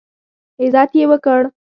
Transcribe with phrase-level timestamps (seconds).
[0.61, 1.41] عزت یې وکړ.